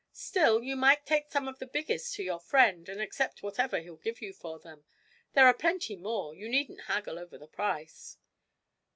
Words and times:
Still, 0.13 0.63
you 0.63 0.75
might 0.75 1.05
take 1.05 1.29
some 1.29 1.47
of 1.47 1.59
the 1.59 1.67
biggest 1.67 2.15
to 2.15 2.23
your 2.23 2.39
friend, 2.39 2.89
and 2.89 2.99
accept 2.99 3.43
whatever 3.43 3.79
he'll 3.81 3.97
give 3.97 4.19
you 4.19 4.33
for 4.33 4.57
them 4.57 4.83
there 5.33 5.45
are 5.45 5.53
plenty 5.53 5.95
more, 5.95 6.33
you 6.33 6.49
needn't 6.49 6.85
haggle 6.85 7.19
over 7.19 7.37
the 7.37 7.45
price.' 7.47 8.17